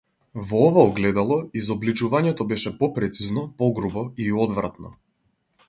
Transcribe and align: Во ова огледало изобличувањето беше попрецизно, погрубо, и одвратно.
Во 0.51 0.61
ова 0.67 0.85
огледало 0.91 1.37
изобличувањето 1.61 2.47
беше 2.53 2.73
попрецизно, 2.81 3.45
погрубо, 3.61 4.07
и 4.27 4.31
одвратно. 4.47 4.95